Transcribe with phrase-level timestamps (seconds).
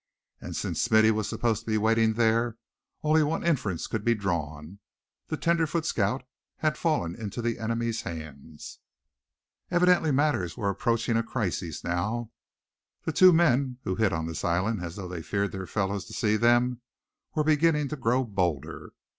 [0.39, 2.57] And since Smithy was supposed to be waiting there,
[3.03, 4.79] only one inference could be drawn
[5.27, 6.23] the tenderfoot scout
[6.57, 8.79] had fallen into the enemy's hands!
[9.69, 12.31] Evidently matters were approaching a crisis now.
[13.03, 16.13] The two men who hid on this island as though they feared their fellows to
[16.13, 16.81] see them,
[17.35, 18.93] were beginning to grow bolder.